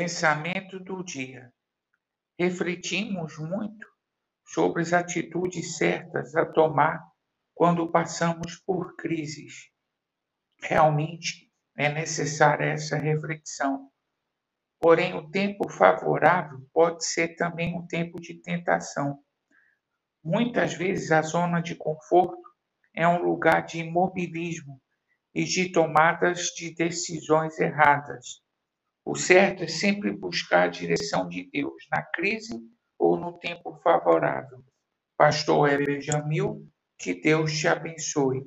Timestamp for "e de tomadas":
25.34-26.50